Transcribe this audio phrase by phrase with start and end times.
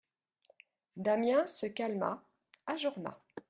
[0.95, 2.11] Damiens se calma,
[2.65, 3.17] ajourna.